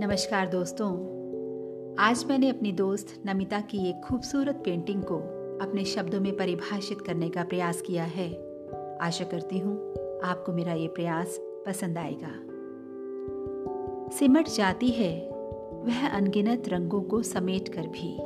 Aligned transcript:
नमस्कार 0.00 0.48
दोस्तों। 0.48 0.88
आज 1.98 2.24
मैंने 2.24 2.48
अपनी 2.48 2.72
दोस्त 2.72 3.22
नमिता 3.26 3.60
की 3.60 3.78
एक 3.88 4.00
खूबसूरत 4.04 4.62
पेंटिंग 4.64 5.02
को 5.02 5.16
अपने 5.66 5.84
शब्दों 5.84 6.20
में 6.20 6.36
परिभाषित 6.36 7.00
करने 7.00 7.28
का 7.28 7.44
प्रयास 7.44 7.80
किया 7.80 8.04
है। 8.04 8.28
आशा 9.00 9.24
करती 9.24 9.58
हूँ 9.58 9.94
आपको 10.24 10.52
मेरा 10.52 10.72
ये 10.72 10.88
प्रयास 10.88 11.38
पसंद 11.66 11.98
आएगा। 11.98 12.32
सिमट 14.16 14.48
जाती 14.48 14.88
है 14.88 15.28
वह 15.72 16.08
अनगिनत 16.08 16.68
रंगों 16.68 17.00
को 17.00 17.22
समेट 17.22 17.68
कर 17.68 17.86
भी। 17.86 18.16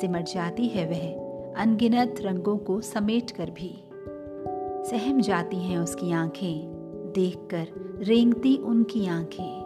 सिमट 0.00 0.24
जाती 0.24 0.66
है 0.66 0.86
वह 0.86 1.62
अनगिनत 1.62 2.14
रंगों 2.20 2.58
को 2.58 2.80
समेट 2.80 3.30
कर 3.30 3.50
भी। 3.50 3.84
सहम 4.90 5.20
जाती 5.20 5.56
हैं 5.56 5.78
उसकी 5.78 6.12
आँखें, 6.12 6.58
देखकर 7.14 7.66
रेंगती 8.04 8.56
उनकी 8.56 9.06
आँखें। 9.06 9.59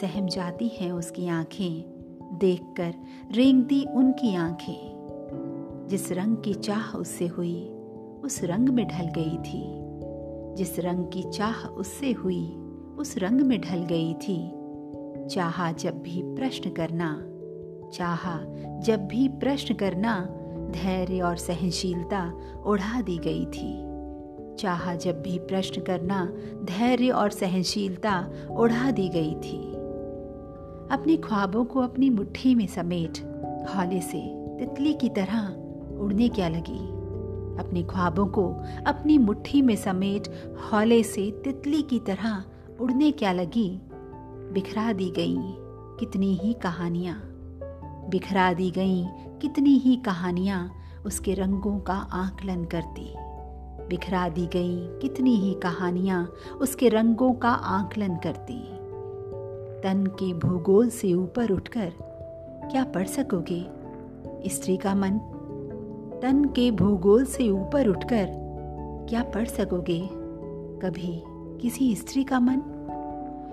सहम 0.00 0.26
जाती 0.26 0.68
हैं 0.68 0.92
उसकी 0.92 1.28
आँखें। 1.28 1.84
देखकर 2.38 2.94
रेंगती 3.32 3.84
उनकी 3.84 4.34
आँखें। 4.34 4.92
जिस 5.90 6.12
रंग 6.12 6.36
की 6.36 6.54
चाह 6.54 6.96
उससे 6.96 7.26
हुई, 7.26 7.68
उस 8.24 8.44
रंग 8.44 8.68
में 8.68 8.88
ढल 8.88 9.04
गई 9.04 9.38
थी। 9.38 9.82
जिस 10.54 10.78
रंग 10.78 11.04
की 11.04 11.22
चाह 11.22 11.66
उससे 11.66 12.12
हुई, 12.12 12.48
उस 12.98 13.18
रंग 13.18 13.40
में 13.40 13.60
ढल 13.60 13.78
गई 13.92 14.14
थी। 14.14 14.52
चाहा 15.28 15.72
जब 15.72 16.02
भी 16.02 16.22
प्रश्न 16.22 16.70
करना, 16.70 17.28
चाहा 17.92 18.40
जब 18.78 19.06
भी 19.06 19.28
प्रश्न 19.28 19.74
करना, 19.74 20.28
धैर्य 20.70 21.20
और 21.20 21.36
सहनशीलता 21.36 22.32
ओढ़ा 22.66 23.02
दी 23.02 23.18
गई 23.18 23.44
थी। 23.44 23.92
चाहा 24.56 24.94
जब 24.94 25.22
भी 25.22 25.38
प्रश्न 25.38 25.82
करना, 25.82 26.26
धैर्य 26.64 27.10
और 27.10 27.30
सहनशीलता 27.30 28.30
ओढ़ा 28.50 28.90
दी 28.90 29.08
गई 29.08 29.34
थी। 29.34 29.71
अपने 30.92 31.16
ख्वाबों 31.16 31.64
को 31.64 31.80
अपनी 31.80 32.10
मुट्ठी 32.10 32.54
में 32.54 32.66
समेट 32.66 33.18
हौले 33.76 34.00
से 34.00 34.20
तितली 34.58 34.94
की 34.94 35.08
तरह 35.08 35.48
उड़ने 35.98 36.28
क्या 36.28 36.48
लगी? 36.48 36.88
अपने 37.58 37.82
ख्वाबों 37.82 38.26
को 38.26 38.54
अपनी 38.86 39.18
मुट्ठी 39.18 39.62
में 39.62 39.76
समेट 39.76 40.28
हौले 40.72 41.02
से 41.02 41.30
तितली 41.44 41.82
की 41.82 41.98
तरह 41.98 42.44
उड़ने 42.80 43.10
क्या 43.10 43.32
लगी? 43.32 43.80
बिखरा 44.52 44.92
दी 44.92 45.10
गई 45.10 45.36
कितनी 46.00 46.34
ही 46.34 46.52
कहानियाँ। 46.52 47.22
बिखरा 48.10 48.52
दी 48.52 48.70
गई 48.70 49.04
कितनी 49.42 49.78
ही 49.78 49.96
कहानियाँ 49.96 50.72
उसके 51.06 51.34
रंगों 51.34 51.80
का 51.80 51.94
आकलन 51.94 52.64
करती। 52.64 53.14
बिखरा 53.88 54.28
दी 54.28 54.46
गई 54.46 54.76
कितनी 54.76 55.36
ही 55.36 55.54
कहानियाँ 55.54 56.32
उसके 56.60 56.88
रंगों 56.88 57.32
का 57.32 57.50
आकलन 57.50 58.16
करती। 58.16 58.81
तन 59.82 60.06
के 60.06 60.34
भूगोल 60.34 60.88
से 60.88 61.14
ऊपर 61.14 61.50
उठकर, 61.50 61.92
क्या 62.70 62.84
पढ़ 62.84 63.06
सकोगे? 63.06 63.66
स्त्री 64.46 64.76
का 64.76 64.94
मन, 64.94 65.18
तन 66.22 66.44
के 66.44 66.70
भूगोल 66.70 67.24
से 67.24 67.50
ऊपर 67.50 67.88
उठकर, 67.88 68.26
क्या 69.08 69.22
पढ़ 69.22 69.48
सकोगे? 69.48 70.08
कभी 70.82 71.22
किसी 71.60 71.94
स्त्री 71.94 72.24
का 72.24 72.40
मन, 72.40 72.62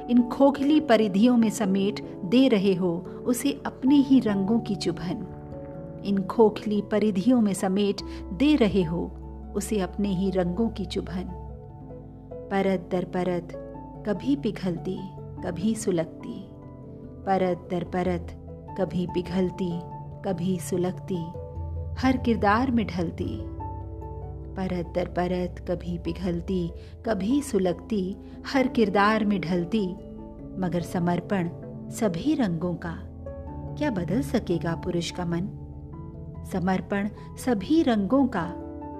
इन 0.10 0.22
खोखली 0.22 0.80
परिधियों 0.80 1.38
में 1.38 1.50
समेट 1.50 2.22
दे 2.26 2.48
रहे 2.48 2.74
हो 2.74 2.98
उसे 3.26 3.62
अपने 3.66 3.96
ही 3.96 4.20
रंगों 4.20 4.60
की 4.60 4.76
चुभन। 4.76 5.28
इन 6.06 6.24
खोखली 6.24 6.82
परिधियों 6.82 7.42
में 7.42 7.54
समेट 7.54 8.02
दे 8.34 8.56
रहे 8.56 8.84
हो 8.84 9.12
उसे 9.56 9.80
अपने 9.80 10.10
ही 10.10 10.30
रंगों 10.30 10.70
की 10.70 10.86
चुभन। 10.86 11.30
परत 12.52 12.90
दर 12.92 13.04
परत 13.04 13.48
कभी 14.08 14.36
पिघलती 14.36 15.19
कभी 15.46 15.76
सुलगती, 15.76 16.50
परत 17.26 17.68
दर 17.72 17.84
परत 17.84 18.28
कभी 18.80 19.08
पिघलती, 19.08 19.80
कभी 20.26 20.60
सुलगती, 20.60 21.28
हर 22.00 22.18
किरदार 22.18 22.72
में 22.72 22.88
ढलती। 22.88 23.40
परत 24.56 24.92
दर 24.96 25.06
परत 25.06 25.66
कभी 25.70 25.98
पिघलती, 25.98 26.72
कभी 27.06 27.42
सुलगती, 27.42 28.16
हर 28.48 28.68
किरदार 28.68 29.26
में 29.26 29.42
ढलती, 29.42 29.94
मगर 30.58 30.82
समर्पण 30.82 31.50
सभी 31.90 32.36
रंगों 32.36 32.74
का। 32.74 32.98
क्या 33.78 33.92
बदल 33.92 34.22
सकेगा 34.22 34.76
पुरुष 34.76 35.12
का 35.12 35.26
मन? 35.26 35.50
समर्पण 36.52 37.10
सभी 37.38 37.84
रंगों 37.84 38.28
का, 38.28 38.54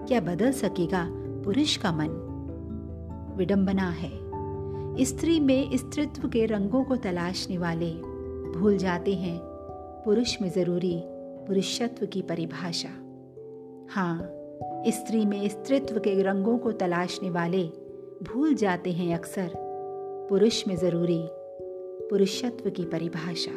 क्या 0.08 0.22
बदल 0.22 0.52
सकेगा 0.52 1.08
पुरुष 1.46 1.78
का 1.78 1.92
मन? 1.92 2.26
विडंबना 3.38 3.90
है। 3.90 4.29
स्त्री 5.02 5.40
में 5.40 5.78
स्त्रित्व 5.78 6.28
के 6.28 6.46
रंगों 6.46 6.84
को 6.84 6.96
तलाशने 6.96 7.58
वाले, 7.58 7.92
भूल 8.60 8.78
जाते 8.78 9.14
हैं 9.14 9.40
पुरुष 10.06 10.42
में 10.42 10.50
ज़रूरी 10.50 11.02
पुरुषत्व 11.48 12.06
की 12.06 12.22
परिभाषा। 12.22 12.90
हाँ 13.90 14.30
स्त्री 14.88 15.26
में 15.26 15.50
स्त्रित्व 15.50 16.00
के 16.00 16.22
रंगों 16.22 16.58
को 16.58 16.72
तलाशने 16.72 17.30
वाले, 17.30 17.64
भूल 18.24 18.54
जाते 18.54 18.92
हैं 18.92 19.16
अक्सर 19.16 19.52
पुरुष 20.30 20.68
में 20.68 20.76
ज़रूरी 20.76 21.24
पुरुषत्व 22.10 22.70
की 22.70 22.84
परिभाषा। 22.86 23.52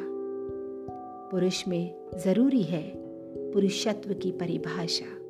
पुरुष 1.30 1.68
में 1.68 1.94
ज़रूरी 2.18 2.62
है 2.62 2.92
पुरुषत्व 3.52 4.14
की 4.14 4.30
परिभाषा। 4.30 5.21